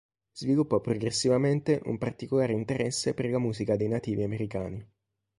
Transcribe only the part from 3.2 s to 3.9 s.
la musica dei